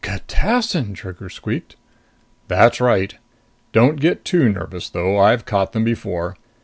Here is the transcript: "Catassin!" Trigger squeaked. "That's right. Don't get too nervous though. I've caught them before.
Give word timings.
"Catassin!" 0.03 0.95
Trigger 0.95 1.29
squeaked. 1.29 1.75
"That's 2.47 2.81
right. 2.81 3.13
Don't 3.71 3.99
get 4.01 4.25
too 4.25 4.51
nervous 4.51 4.89
though. 4.89 5.19
I've 5.19 5.45
caught 5.45 5.73
them 5.73 5.83
before. 5.83 6.37